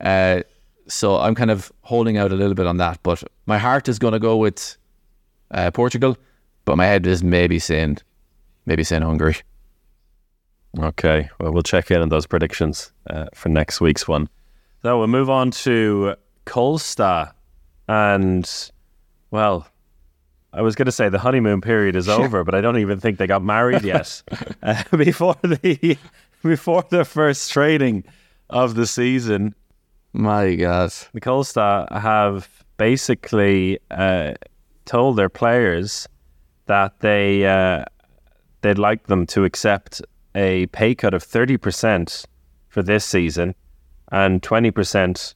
Uh, 0.00 0.42
so 0.88 1.18
I'm 1.18 1.34
kind 1.34 1.50
of 1.50 1.72
holding 1.82 2.16
out 2.16 2.32
a 2.32 2.36
little 2.36 2.54
bit 2.54 2.66
on 2.66 2.76
that, 2.78 3.02
but 3.02 3.22
my 3.46 3.58
heart 3.58 3.88
is 3.88 3.98
going 3.98 4.12
to 4.12 4.20
go 4.20 4.36
with 4.36 4.76
uh, 5.50 5.70
Portugal, 5.72 6.16
but 6.64 6.76
my 6.76 6.86
head 6.86 7.06
is 7.06 7.24
maybe 7.24 7.58
saying 7.58 7.98
maybe 8.66 8.84
saying 8.84 9.02
Hungary. 9.02 9.36
Okay, 10.78 11.28
well, 11.40 11.52
we'll 11.52 11.62
check 11.62 11.90
in 11.90 12.02
on 12.02 12.08
those 12.08 12.26
predictions 12.26 12.92
uh, 13.08 13.26
for 13.34 13.48
next 13.48 13.80
week's 13.80 14.06
one. 14.06 14.28
So 14.82 14.98
we'll 14.98 15.06
move 15.08 15.30
on 15.30 15.50
to 15.52 16.14
Kolstad. 16.44 17.32
And, 17.88 18.50
well, 19.30 19.66
I 20.52 20.62
was 20.62 20.74
going 20.74 20.86
to 20.86 20.92
say 20.92 21.08
the 21.08 21.18
honeymoon 21.18 21.60
period 21.60 21.96
is 21.96 22.08
over, 22.20 22.44
but 22.44 22.54
I 22.54 22.60
don't 22.60 22.78
even 22.78 23.00
think 23.00 23.18
they 23.18 23.26
got 23.26 23.42
married 23.42 23.82
yet. 23.82 24.22
uh, 24.62 24.82
before 24.96 25.36
the 25.42 25.98
before 26.42 26.84
the 26.90 27.04
first 27.04 27.50
training 27.50 28.04
of 28.50 28.74
the 28.74 28.86
season, 28.86 29.54
my 30.12 30.54
God, 30.54 30.92
the 31.12 31.20
Kolstad 31.20 31.90
have 31.90 32.48
basically 32.76 33.78
uh, 33.90 34.34
told 34.84 35.16
their 35.16 35.28
players 35.28 36.08
that 36.66 37.00
they 37.00 37.46
uh, 37.46 37.84
they'd 38.60 38.78
like 38.78 39.06
them 39.06 39.26
to 39.26 39.44
accept 39.44 40.02
a 40.36 40.66
pay 40.66 40.94
cut 40.94 41.14
of 41.14 41.24
30% 41.24 42.26
for 42.68 42.82
this 42.82 43.04
season 43.04 43.54
and 44.12 44.42
20% 44.42 45.34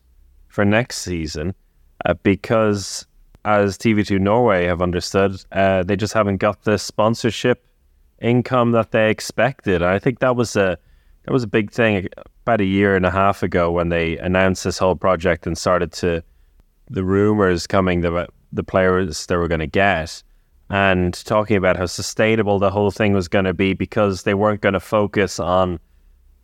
for 0.48 0.64
next 0.64 0.98
season 0.98 1.54
uh, 2.04 2.14
because, 2.22 3.06
as 3.44 3.78
TV2 3.78 4.20
Norway 4.20 4.66
have 4.66 4.82
understood, 4.82 5.42
uh, 5.52 5.82
they 5.82 5.96
just 5.96 6.12
haven't 6.12 6.36
got 6.36 6.62
the 6.64 6.78
sponsorship 6.78 7.66
income 8.20 8.72
that 8.72 8.90
they 8.92 9.10
expected. 9.10 9.82
I 9.82 9.98
think 9.98 10.20
that 10.20 10.36
was 10.36 10.54
a 10.54 10.78
that 11.24 11.32
was 11.32 11.42
a 11.42 11.48
big 11.48 11.70
thing 11.70 12.08
about 12.44 12.60
a 12.60 12.64
year 12.64 12.96
and 12.96 13.04
a 13.04 13.10
half 13.10 13.42
ago 13.42 13.70
when 13.70 13.88
they 13.88 14.18
announced 14.18 14.64
this 14.64 14.78
whole 14.78 14.96
project 14.96 15.46
and 15.46 15.56
started 15.56 15.92
to 15.92 16.22
the 16.88 17.04
rumors 17.04 17.66
coming 17.66 18.00
that 18.00 18.30
the 18.52 18.64
players 18.64 19.26
they 19.26 19.36
were 19.36 19.48
going 19.48 19.60
to 19.60 19.66
get 19.66 20.22
and 20.70 21.12
talking 21.24 21.56
about 21.56 21.76
how 21.76 21.86
sustainable 21.86 22.58
the 22.58 22.70
whole 22.70 22.92
thing 22.92 23.12
was 23.12 23.26
going 23.26 23.44
to 23.44 23.54
be 23.54 23.74
because 23.74 24.22
they 24.22 24.34
weren't 24.34 24.60
going 24.60 24.72
to 24.72 24.80
focus 24.80 25.40
on 25.40 25.80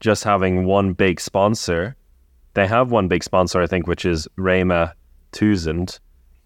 just 0.00 0.24
having 0.24 0.64
one 0.64 0.92
big 0.92 1.20
sponsor. 1.20 1.94
They 2.54 2.66
have 2.66 2.90
one 2.90 3.06
big 3.06 3.22
sponsor, 3.22 3.60
I 3.62 3.66
think, 3.66 3.86
which 3.86 4.04
is 4.04 4.26
Rema 4.36 4.94
1000, 5.32 6.00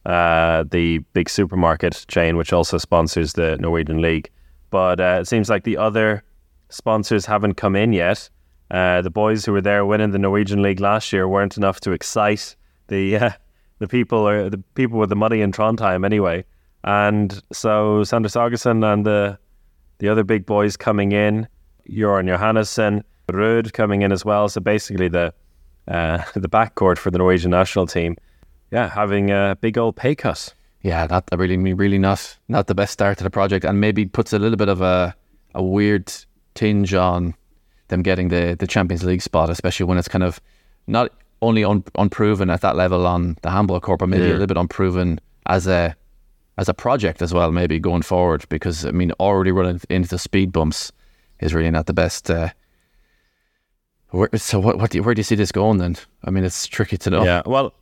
uh, 0.04 0.64
the 0.70 0.98
big 1.14 1.30
supermarket 1.30 2.04
chain, 2.08 2.36
which 2.36 2.52
also 2.52 2.76
sponsors 2.76 3.32
the 3.32 3.56
Norwegian 3.58 4.02
League. 4.02 4.30
But 4.68 5.00
uh, 5.00 5.18
it 5.22 5.28
seems 5.28 5.48
like 5.48 5.64
the 5.64 5.78
other 5.78 6.22
sponsors 6.68 7.24
haven't 7.24 7.54
come 7.54 7.76
in 7.76 7.92
yet. 7.92 8.28
Uh, 8.70 9.02
the 9.02 9.10
boys 9.10 9.44
who 9.44 9.52
were 9.52 9.60
there 9.60 9.84
winning 9.86 10.10
the 10.10 10.18
Norwegian 10.18 10.62
League 10.62 10.80
last 10.80 11.12
year 11.12 11.26
weren't 11.26 11.56
enough 11.56 11.80
to 11.80 11.92
excite 11.92 12.54
the 12.86 13.16
uh, 13.16 13.30
the 13.78 13.88
people 13.88 14.28
or 14.28 14.48
the 14.48 14.58
people 14.74 14.98
with 14.98 15.08
the 15.08 15.16
money 15.16 15.40
in 15.40 15.50
Trondheim 15.50 16.04
anyway. 16.04 16.44
And 16.84 17.42
so 17.52 18.04
Sander 18.04 18.28
Sagosen 18.28 18.84
and 18.92 19.04
the 19.04 19.38
the 19.98 20.08
other 20.08 20.24
big 20.24 20.46
boys 20.46 20.76
coming 20.76 21.12
in, 21.12 21.46
Gøran 21.88 22.26
Johannessen, 22.26 23.02
Rød 23.30 23.72
coming 23.72 24.02
in 24.02 24.12
as 24.12 24.24
well. 24.24 24.48
So 24.48 24.60
basically 24.60 25.08
the 25.08 25.32
uh, 25.88 26.22
the 26.34 26.48
backcourt 26.48 26.98
for 26.98 27.10
the 27.10 27.18
Norwegian 27.18 27.50
national 27.50 27.86
team, 27.86 28.16
yeah, 28.70 28.88
having 28.88 29.30
a 29.30 29.56
big 29.60 29.76
old 29.78 29.96
pay 29.96 30.14
cut. 30.14 30.54
Yeah, 30.82 31.06
that 31.06 31.24
really 31.36 31.56
really 31.74 31.98
not 31.98 32.38
not 32.48 32.66
the 32.66 32.74
best 32.74 32.92
start 32.92 33.18
to 33.18 33.24
the 33.24 33.30
project, 33.30 33.64
and 33.64 33.80
maybe 33.80 34.06
puts 34.06 34.32
a 34.32 34.38
little 34.38 34.56
bit 34.56 34.68
of 34.68 34.80
a 34.80 35.14
a 35.54 35.62
weird 35.62 36.12
tinge 36.54 36.94
on 36.94 37.34
them 37.88 38.02
getting 38.02 38.28
the 38.28 38.56
the 38.58 38.66
Champions 38.66 39.04
League 39.04 39.22
spot, 39.22 39.50
especially 39.50 39.84
when 39.84 39.98
it's 39.98 40.08
kind 40.08 40.24
of 40.24 40.40
not 40.86 41.12
only 41.42 41.64
un- 41.64 41.84
unproven 41.96 42.50
at 42.50 42.60
that 42.60 42.76
level 42.76 43.06
on 43.06 43.36
the 43.42 43.50
handball 43.50 43.80
court, 43.80 43.98
but 43.98 44.08
maybe 44.08 44.24
a 44.24 44.32
little 44.32 44.46
bit 44.46 44.56
unproven 44.56 45.20
as 45.46 45.66
a 45.66 45.94
as 46.60 46.68
a 46.68 46.74
project 46.74 47.22
as 47.22 47.32
well, 47.32 47.50
maybe 47.50 47.78
going 47.78 48.02
forward. 48.02 48.44
Because 48.50 48.84
I 48.84 48.90
mean, 48.90 49.12
already 49.18 49.50
running 49.50 49.80
into 49.88 50.10
the 50.10 50.18
speed 50.18 50.52
bumps 50.52 50.92
is 51.40 51.54
really 51.54 51.70
not 51.70 51.86
the 51.86 51.94
best. 51.94 52.30
Uh, 52.30 52.50
where, 54.10 54.28
so 54.36 54.60
what? 54.60 54.78
What? 54.78 54.90
Do 54.90 54.98
you, 54.98 55.02
where 55.02 55.14
do 55.14 55.20
you 55.20 55.24
see 55.24 55.34
this 55.34 55.50
going 55.50 55.78
then? 55.78 55.96
I 56.24 56.30
mean, 56.30 56.44
it's 56.44 56.66
tricky 56.66 56.98
to 56.98 57.10
know. 57.10 57.24
Yeah, 57.24 57.42
well, 57.46 57.72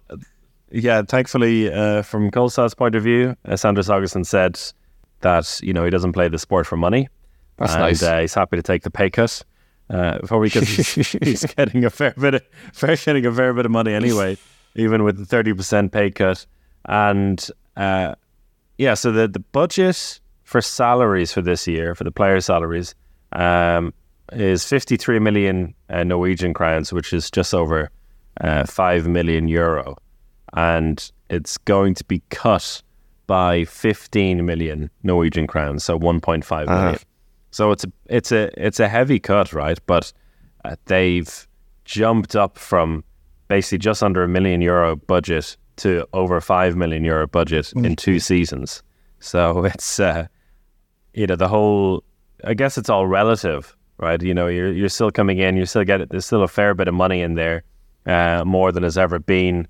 yeah. 0.70 1.02
Thankfully, 1.02 1.72
uh, 1.72 2.02
from 2.02 2.30
Kolstad's 2.30 2.74
point 2.74 2.94
of 2.94 3.02
view, 3.02 3.36
uh, 3.44 3.56
Sander 3.56 3.82
Sagosen 3.82 4.24
said 4.24 4.60
that 5.20 5.60
you 5.62 5.72
know 5.72 5.84
he 5.84 5.90
doesn't 5.90 6.12
play 6.12 6.28
the 6.28 6.38
sport 6.38 6.66
for 6.66 6.76
money. 6.76 7.08
That's 7.56 7.72
and, 7.72 7.82
nice. 7.82 8.02
Uh, 8.02 8.20
he's 8.20 8.34
happy 8.34 8.56
to 8.56 8.62
take 8.62 8.84
the 8.84 8.90
pay 8.90 9.10
cut. 9.10 9.42
Uh, 9.90 10.18
probably 10.18 10.50
because 10.50 10.68
he's, 10.68 11.12
he's 11.22 11.44
getting 11.46 11.84
a 11.84 11.90
fair 11.90 12.12
bit, 12.18 12.34
of, 12.34 12.42
fair 12.74 12.94
getting 12.94 13.24
a 13.24 13.32
fair 13.32 13.54
bit 13.54 13.64
of 13.64 13.72
money 13.72 13.92
anyway, 13.92 14.36
even 14.76 15.02
with 15.02 15.16
the 15.16 15.26
thirty 15.26 15.52
percent 15.52 15.90
pay 15.90 16.10
cut. 16.10 16.46
And 16.84 17.44
uh, 17.76 18.14
yeah, 18.78 18.94
so 18.94 19.12
the 19.12 19.28
the 19.28 19.40
budget 19.40 20.20
for 20.44 20.62
salaries 20.62 21.32
for 21.32 21.42
this 21.42 21.66
year 21.66 21.94
for 21.94 22.04
the 22.04 22.10
player 22.10 22.40
salaries 22.40 22.94
um, 23.32 23.92
is 24.32 24.64
fifty 24.64 24.96
three 24.96 25.18
million 25.18 25.74
uh, 25.90 26.04
Norwegian 26.04 26.54
crowns, 26.54 26.92
which 26.92 27.12
is 27.12 27.30
just 27.30 27.52
over 27.52 27.90
uh, 28.40 28.64
five 28.64 29.06
million 29.06 29.48
euro, 29.48 29.96
and 30.54 31.10
it's 31.28 31.58
going 31.58 31.94
to 31.94 32.04
be 32.04 32.22
cut 32.30 32.82
by 33.26 33.64
fifteen 33.64 34.46
million 34.46 34.90
Norwegian 35.02 35.46
crowns, 35.46 35.84
so 35.84 35.96
one 35.96 36.20
point 36.20 36.44
five 36.44 36.68
million. 36.68 36.98
So 37.50 37.72
it's 37.72 37.84
a 37.84 37.92
it's 38.06 38.32
a 38.32 38.50
it's 38.56 38.80
a 38.80 38.88
heavy 38.88 39.18
cut, 39.18 39.52
right? 39.52 39.78
But 39.86 40.12
uh, 40.64 40.76
they've 40.86 41.46
jumped 41.84 42.36
up 42.36 42.56
from 42.56 43.02
basically 43.48 43.78
just 43.78 44.02
under 44.02 44.22
a 44.22 44.28
million 44.28 44.60
euro 44.60 44.96
budget 44.96 45.56
to 45.78 46.06
over 46.12 46.40
five 46.40 46.76
million 46.76 47.04
euro 47.04 47.26
budget 47.26 47.72
in 47.74 47.96
two 47.96 48.20
seasons. 48.20 48.82
So 49.20 49.64
it's 49.72 49.98
uh, 50.00 50.26
you 51.14 51.26
know 51.26 51.36
the 51.36 51.48
whole. 51.48 52.04
I 52.44 52.54
guess 52.54 52.78
it's 52.78 52.88
all 52.88 53.06
relative, 53.06 53.76
right? 53.98 54.22
You 54.22 54.34
know, 54.34 54.46
you're 54.46 54.72
you're 54.72 54.88
still 54.88 55.10
coming 55.10 55.38
in, 55.38 55.56
you 55.56 55.66
still 55.66 55.84
get 55.84 56.00
it. 56.00 56.10
There's 56.10 56.26
still 56.26 56.42
a 56.42 56.48
fair 56.48 56.74
bit 56.74 56.88
of 56.88 56.94
money 56.94 57.20
in 57.20 57.34
there, 57.34 57.64
uh, 58.06 58.44
more 58.44 58.70
than 58.70 58.82
has 58.82 58.96
ever 58.96 59.18
been 59.18 59.66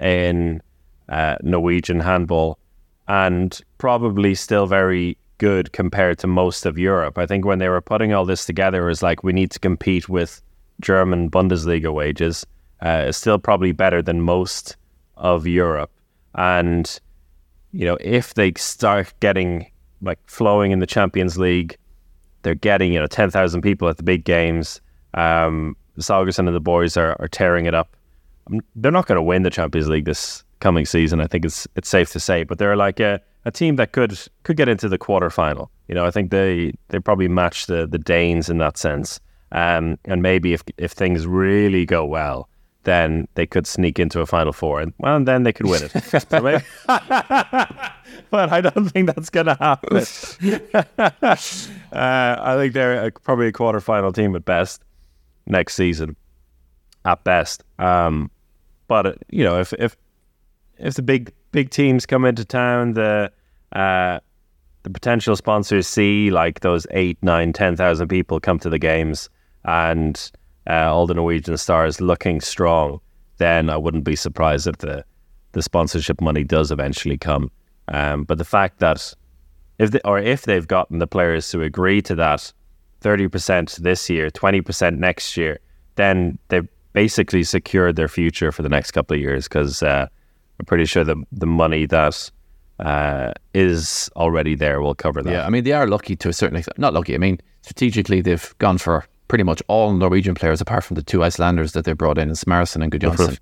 in 0.00 0.60
uh, 1.08 1.36
Norwegian 1.42 2.00
handball, 2.00 2.58
and 3.06 3.60
probably 3.78 4.34
still 4.34 4.66
very 4.66 5.16
good 5.38 5.72
compared 5.72 6.18
to 6.18 6.26
most 6.26 6.66
of 6.66 6.78
Europe. 6.78 7.16
I 7.16 7.26
think 7.26 7.44
when 7.44 7.60
they 7.60 7.68
were 7.68 7.80
putting 7.80 8.12
all 8.12 8.24
this 8.24 8.44
together, 8.44 8.84
it 8.84 8.88
was 8.88 9.02
like 9.02 9.22
we 9.22 9.32
need 9.32 9.52
to 9.52 9.60
compete 9.60 10.08
with 10.08 10.42
German 10.80 11.30
Bundesliga 11.30 11.92
wages. 11.92 12.44
Uh, 12.84 13.04
it's 13.06 13.18
still 13.18 13.38
probably 13.38 13.72
better 13.72 14.02
than 14.02 14.20
most 14.20 14.76
of 15.18 15.46
Europe, 15.46 15.90
and 16.34 17.00
you 17.72 17.84
know 17.84 17.98
if 18.00 18.34
they 18.34 18.52
start 18.56 19.12
getting 19.20 19.70
like 20.00 20.18
flowing 20.26 20.72
in 20.72 20.78
the 20.78 20.86
Champions 20.86 21.38
League, 21.38 21.76
they're 22.42 22.54
getting 22.54 22.92
you 22.92 22.98
know 22.98 23.06
ten 23.06 23.30
thousand 23.30 23.62
people 23.62 23.88
at 23.88 23.96
the 23.96 24.02
big 24.02 24.24
games. 24.24 24.80
Um, 25.14 25.76
Sagosen 25.98 26.46
and 26.46 26.54
the 26.54 26.60
boys 26.60 26.96
are, 26.96 27.16
are 27.20 27.28
tearing 27.28 27.66
it 27.66 27.74
up. 27.74 27.96
Um, 28.50 28.60
They're 28.76 28.92
not 28.92 29.06
going 29.06 29.16
to 29.16 29.22
win 29.22 29.42
the 29.42 29.50
Champions 29.50 29.88
League 29.88 30.04
this 30.04 30.44
coming 30.60 30.86
season. 30.86 31.20
I 31.20 31.26
think 31.26 31.44
it's 31.44 31.66
it's 31.76 31.88
safe 31.88 32.10
to 32.12 32.20
say, 32.20 32.44
but 32.44 32.58
they're 32.58 32.76
like 32.76 33.00
a, 33.00 33.20
a 33.44 33.50
team 33.50 33.76
that 33.76 33.92
could 33.92 34.18
could 34.42 34.56
get 34.56 34.68
into 34.68 34.88
the 34.88 34.98
quarterfinal. 34.98 35.68
You 35.88 35.94
know, 35.94 36.04
I 36.04 36.10
think 36.10 36.30
they 36.30 36.72
they 36.88 36.98
probably 36.98 37.28
match 37.28 37.66
the 37.66 37.86
the 37.86 37.98
Danes 37.98 38.48
in 38.48 38.58
that 38.58 38.76
sense. 38.76 39.20
Um, 39.52 39.98
and 40.04 40.22
maybe 40.22 40.52
if 40.52 40.62
if 40.76 40.92
things 40.92 41.26
really 41.26 41.86
go 41.86 42.04
well, 42.04 42.48
then 42.88 43.28
they 43.34 43.46
could 43.46 43.66
sneak 43.66 43.98
into 43.98 44.20
a 44.20 44.26
final 44.26 44.52
four, 44.52 44.80
and 44.80 44.92
well, 44.98 45.22
then 45.22 45.42
they 45.42 45.52
could 45.52 45.66
win 45.66 45.82
it. 45.82 45.92
Maybe- 46.32 46.64
but 48.30 48.52
I 48.52 48.60
don't 48.60 48.88
think 48.88 49.06
that's 49.06 49.30
going 49.30 49.46
to 49.46 49.54
happen. 49.54 49.98
uh, 50.98 51.36
I 51.92 52.56
think 52.56 52.72
they're 52.72 53.06
a, 53.06 53.10
probably 53.12 53.48
a 53.48 53.52
quarterfinal 53.52 54.14
team 54.14 54.34
at 54.34 54.44
best 54.44 54.82
next 55.46 55.74
season, 55.74 56.16
at 57.04 57.22
best. 57.24 57.64
Um, 57.78 58.30
but 58.86 59.06
uh, 59.06 59.12
you 59.28 59.44
know, 59.44 59.60
if 59.60 59.72
if 59.74 59.96
if 60.78 60.94
the 60.94 61.02
big 61.02 61.32
big 61.52 61.70
teams 61.70 62.06
come 62.06 62.24
into 62.24 62.44
town, 62.44 62.94
the 62.94 63.30
uh, 63.72 64.20
the 64.82 64.90
potential 64.90 65.36
sponsors 65.36 65.86
see 65.86 66.30
like 66.30 66.60
those 66.60 66.86
eight, 66.90 67.18
nine, 67.22 67.52
ten 67.52 67.76
thousand 67.76 68.08
people 68.08 68.40
come 68.40 68.58
to 68.60 68.70
the 68.70 68.78
games, 68.78 69.28
and 69.64 70.30
uh, 70.68 70.92
all 70.92 71.06
the 71.06 71.14
Norwegian 71.14 71.56
stars 71.56 72.00
looking 72.00 72.40
strong, 72.40 73.00
then 73.38 73.70
I 73.70 73.76
wouldn't 73.76 74.04
be 74.04 74.16
surprised 74.16 74.66
if 74.66 74.78
the 74.78 75.04
the 75.52 75.62
sponsorship 75.62 76.20
money 76.20 76.44
does 76.44 76.70
eventually 76.70 77.16
come. 77.16 77.50
Um, 77.88 78.24
but 78.24 78.36
the 78.36 78.44
fact 78.44 78.80
that 78.80 79.14
if 79.78 79.92
they, 79.92 80.00
or 80.04 80.18
if 80.18 80.42
they've 80.42 80.68
gotten 80.68 80.98
the 80.98 81.06
players 81.06 81.48
to 81.50 81.62
agree 81.62 82.02
to 82.02 82.14
that 82.16 82.52
thirty 83.00 83.28
percent 83.28 83.78
this 83.80 84.10
year, 84.10 84.30
twenty 84.30 84.60
percent 84.60 84.98
next 84.98 85.36
year, 85.36 85.58
then 85.94 86.38
they've 86.48 86.68
basically 86.92 87.44
secured 87.44 87.96
their 87.96 88.08
future 88.08 88.52
for 88.52 88.62
the 88.62 88.68
next 88.68 88.90
couple 88.90 89.14
of 89.14 89.20
years 89.20 89.44
because 89.48 89.82
uh, 89.82 90.06
I'm 90.58 90.66
pretty 90.66 90.84
sure 90.84 91.04
the 91.04 91.16
the 91.32 91.46
money 91.46 91.86
that 91.86 92.30
uh, 92.80 93.32
is 93.54 94.10
already 94.16 94.54
there 94.54 94.80
will 94.80 94.94
cover 94.94 95.22
that. 95.22 95.30
Yeah, 95.30 95.46
I 95.46 95.50
mean 95.50 95.64
they 95.64 95.72
are 95.72 95.86
lucky 95.86 96.16
to 96.16 96.28
a 96.28 96.32
certain 96.32 96.56
extent. 96.56 96.78
Not 96.78 96.92
lucky. 96.92 97.14
I 97.14 97.18
mean 97.18 97.38
strategically 97.62 98.20
they've 98.20 98.54
gone 98.58 98.78
for 98.78 99.06
pretty 99.28 99.44
much 99.44 99.62
all 99.68 99.92
Norwegian 99.92 100.34
players 100.34 100.60
apart 100.60 100.84
from 100.84 100.94
the 100.96 101.02
two 101.02 101.22
Icelanders 101.22 101.72
that 101.72 101.84
they 101.84 101.92
brought 101.92 102.18
in, 102.18 102.30
Smárason 102.30 102.82
and 102.82 102.90
Gudjonsson. 102.90 103.38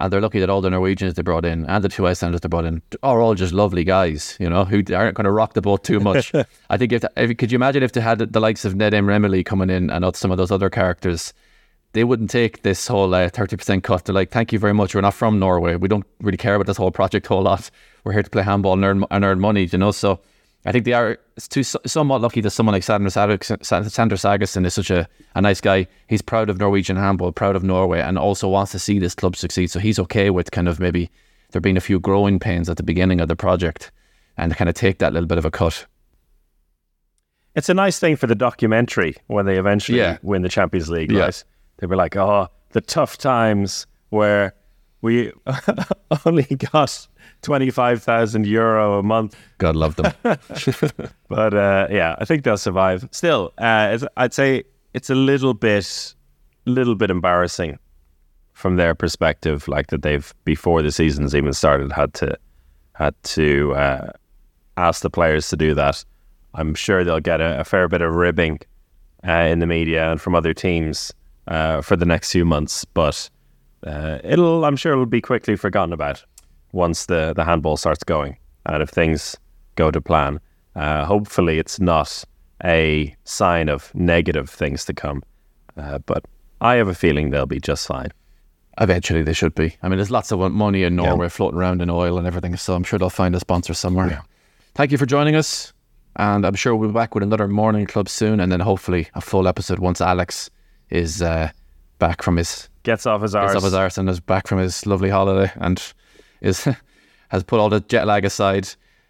and 0.00 0.12
they're 0.12 0.20
lucky 0.20 0.38
that 0.38 0.50
all 0.50 0.60
the 0.60 0.70
Norwegians 0.70 1.14
they 1.14 1.22
brought 1.22 1.44
in 1.44 1.66
and 1.66 1.82
the 1.82 1.88
two 1.88 2.06
Icelanders 2.06 2.40
they 2.42 2.48
brought 2.48 2.64
in 2.66 2.82
are 3.02 3.20
all 3.20 3.34
just 3.34 3.52
lovely 3.52 3.84
guys, 3.84 4.36
you 4.38 4.48
know, 4.48 4.64
who 4.64 4.82
aren't 4.94 5.16
going 5.16 5.24
to 5.24 5.32
rock 5.32 5.54
the 5.54 5.62
boat 5.62 5.82
too 5.82 5.98
much. 5.98 6.32
I 6.70 6.76
think 6.76 6.92
if, 6.92 7.04
if 7.16 7.36
could 7.36 7.50
you 7.50 7.56
imagine 7.56 7.82
if 7.82 7.92
they 7.92 8.00
had 8.00 8.18
the 8.18 8.40
likes 8.40 8.64
of 8.64 8.74
Nedim 8.74 9.06
Remili 9.06 9.44
coming 9.44 9.70
in 9.70 9.90
and 9.90 10.16
some 10.16 10.30
of 10.30 10.36
those 10.38 10.50
other 10.50 10.70
characters. 10.70 11.32
They 11.94 12.04
wouldn't 12.04 12.28
take 12.28 12.62
this 12.62 12.86
whole 12.86 13.14
uh, 13.14 13.30
thirty 13.30 13.56
percent 13.56 13.82
cut. 13.82 14.04
They're 14.04 14.14
like, 14.14 14.30
"Thank 14.30 14.52
you 14.52 14.58
very 14.58 14.74
much. 14.74 14.94
We're 14.94 15.00
not 15.00 15.14
from 15.14 15.38
Norway. 15.38 15.74
We 15.76 15.88
don't 15.88 16.06
really 16.20 16.36
care 16.36 16.54
about 16.54 16.66
this 16.66 16.76
whole 16.76 16.90
project 16.90 17.24
a 17.26 17.28
whole 17.30 17.42
lot. 17.42 17.70
We're 18.04 18.12
here 18.12 18.22
to 18.22 18.28
play 18.28 18.42
handball 18.42 18.74
and 18.74 18.84
earn, 18.84 19.04
and 19.10 19.24
earn 19.24 19.40
money." 19.40 19.64
You 19.64 19.78
know, 19.78 19.90
so 19.90 20.20
I 20.66 20.72
think 20.72 20.84
they 20.84 20.92
are 20.92 21.18
it's 21.36 21.48
too, 21.48 21.62
somewhat 21.62 22.20
lucky 22.20 22.40
that 22.40 22.50
someone 22.50 22.72
like 22.74 22.82
Sander 22.82 23.10
Sander 23.10 23.36
Sagosen 23.38 24.66
is 24.66 24.74
such 24.74 24.90
a, 24.90 25.08
a 25.34 25.40
nice 25.40 25.60
guy. 25.60 25.86
He's 26.08 26.20
proud 26.20 26.50
of 26.50 26.58
Norwegian 26.58 26.96
handball, 26.96 27.32
proud 27.32 27.54
of 27.56 27.62
Norway, 27.62 28.00
and 28.00 28.18
also 28.18 28.48
wants 28.48 28.72
to 28.72 28.78
see 28.78 28.98
this 28.98 29.14
club 29.14 29.36
succeed. 29.36 29.70
So 29.70 29.78
he's 29.78 29.98
okay 30.00 30.30
with 30.30 30.50
kind 30.50 30.68
of 30.68 30.80
maybe 30.80 31.10
there 31.52 31.60
being 31.60 31.76
a 31.76 31.80
few 31.80 32.00
growing 32.00 32.38
pains 32.38 32.68
at 32.68 32.76
the 32.76 32.82
beginning 32.82 33.20
of 33.20 33.28
the 33.28 33.36
project 33.36 33.92
and 34.36 34.54
kind 34.56 34.68
of 34.68 34.74
take 34.74 34.98
that 34.98 35.12
little 35.12 35.26
bit 35.28 35.38
of 35.38 35.44
a 35.44 35.50
cut. 35.50 35.86
It's 37.54 37.68
a 37.68 37.74
nice 37.74 37.98
thing 37.98 38.16
for 38.16 38.26
the 38.26 38.34
documentary 38.34 39.16
when 39.26 39.46
they 39.46 39.58
eventually 39.58 39.98
Yeah. 39.98 40.18
win 40.22 40.42
the 40.42 40.48
Champions 40.48 40.88
League, 40.90 41.10
Yeah. 41.10 41.20
right? 41.22 41.44
They 41.78 41.86
were 41.86 41.96
like, 41.96 42.16
oh, 42.16 42.48
the 42.70 42.80
tough 42.80 43.16
times 43.18 43.86
where 44.10 44.54
we 45.00 45.32
only 46.26 46.44
got 46.44 47.06
25,000 47.42 48.46
euro 48.46 48.98
a 48.98 49.02
month. 49.02 49.36
God 49.58 49.76
love 49.76 49.96
them. 49.96 50.12
But 51.28 51.52
uh, 51.54 51.88
yeah, 51.90 52.16
I 52.18 52.24
think 52.24 52.44
they'll 52.44 52.56
survive. 52.56 53.06
Still, 53.12 53.52
uh, 53.58 53.90
it's, 53.92 54.04
I'd 54.16 54.32
say 54.32 54.64
it's 54.94 55.10
a 55.10 55.14
little 55.14 55.52
bit, 55.52 56.14
little 56.64 56.94
bit 56.94 57.10
embarrassing 57.10 57.78
from 58.54 58.76
their 58.76 58.94
perspective, 58.94 59.68
like 59.68 59.88
that 59.88 60.02
they've 60.02 60.34
before 60.44 60.82
the 60.82 60.90
season's 60.90 61.34
even 61.34 61.52
started 61.52 61.92
had 61.92 62.14
to 62.14 62.36
had 62.94 63.14
to 63.22 63.74
uh, 63.74 64.10
ask 64.78 65.02
the 65.02 65.10
players 65.10 65.48
to 65.50 65.56
do 65.56 65.74
that. 65.74 66.04
I'm 66.54 66.74
sure 66.74 67.04
they'll 67.04 67.20
get 67.20 67.40
a, 67.40 67.60
a 67.60 67.64
fair 67.64 67.88
bit 67.88 68.00
of 68.00 68.14
ribbing 68.14 68.60
uh, 69.26 69.32
in 69.32 69.58
the 69.58 69.66
media 69.66 70.10
and 70.10 70.20
from 70.20 70.34
other 70.34 70.54
teams 70.54 71.12
uh, 71.46 71.82
for 71.82 71.94
the 71.94 72.06
next 72.06 72.32
few 72.32 72.44
months, 72.44 72.84
but 72.84 73.28
uh, 73.86 74.18
it'll 74.24 74.64
I'm 74.64 74.76
sure 74.76 74.92
it'll 74.92 75.06
be 75.06 75.20
quickly 75.20 75.56
forgotten 75.56 75.92
about 75.92 76.24
once 76.72 77.06
the 77.06 77.32
the 77.34 77.44
handball 77.44 77.76
starts 77.76 78.04
going 78.04 78.36
and 78.66 78.82
if 78.82 78.90
things 78.90 79.36
go 79.76 79.90
to 79.90 80.00
plan. 80.00 80.40
Uh, 80.74 81.04
hopefully, 81.04 81.58
it's 81.58 81.80
not 81.80 82.24
a 82.64 83.14
sign 83.24 83.68
of 83.68 83.92
negative 83.94 84.50
things 84.50 84.84
to 84.84 84.92
come, 84.92 85.22
uh, 85.76 85.98
but 86.06 86.24
I 86.60 86.74
have 86.74 86.88
a 86.88 86.94
feeling 86.94 87.30
they'll 87.30 87.46
be 87.46 87.60
just 87.60 87.86
fine. 87.86 88.10
Eventually, 88.80 89.22
they 89.22 89.32
should 89.32 89.54
be. 89.54 89.76
I 89.82 89.88
mean, 89.88 89.98
there's 89.98 90.10
lots 90.10 90.30
of 90.30 90.38
money 90.52 90.84
in 90.84 90.94
Norway 90.94 91.28
floating 91.28 91.58
around 91.58 91.82
in 91.82 91.90
oil 91.90 92.16
and 92.18 92.26
everything, 92.26 92.54
so 92.56 92.74
I'm 92.74 92.84
sure 92.84 92.98
they'll 92.98 93.10
find 93.10 93.34
a 93.34 93.40
sponsor 93.40 93.74
somewhere. 93.74 94.08
Thank 94.74 94.92
you 94.92 94.98
for 94.98 95.06
joining 95.06 95.34
us, 95.34 95.72
and 96.14 96.44
I'm 96.46 96.54
sure 96.54 96.76
we'll 96.76 96.90
be 96.90 96.94
back 96.94 97.14
with 97.14 97.24
another 97.24 97.48
morning 97.48 97.86
club 97.86 98.08
soon, 98.08 98.38
and 98.38 98.52
then 98.52 98.60
hopefully 98.60 99.08
a 99.14 99.20
full 99.20 99.48
episode 99.48 99.80
once 99.80 100.00
Alex 100.00 100.48
is 100.90 101.22
uh, 101.22 101.50
back 101.98 102.22
from 102.22 102.36
his 102.36 102.68
Gets 102.88 103.04
off 103.04 103.20
his 103.20 103.34
arse. 103.34 103.52
gets 103.52 103.56
off 103.56 103.64
his 103.64 103.74
arse 103.74 103.98
and 103.98 104.08
is 104.08 104.18
back 104.18 104.46
from 104.46 104.60
his 104.60 104.86
lovely 104.86 105.10
holiday 105.10 105.52
and 105.56 105.92
is 106.40 106.66
has 107.28 107.42
put 107.44 107.60
all 107.60 107.68
the 107.68 107.80
jet 107.80 108.06
lag 108.06 108.24
aside. 108.24 108.66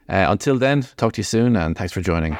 Uh, 0.08 0.26
until 0.28 0.58
then, 0.58 0.82
talk 0.96 1.12
to 1.12 1.20
you 1.20 1.24
soon, 1.24 1.54
and 1.54 1.76
thanks 1.76 1.92
for 1.92 2.00
joining. 2.00 2.36